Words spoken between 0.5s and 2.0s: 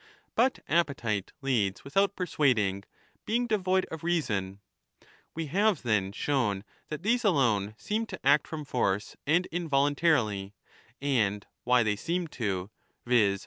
appetite leads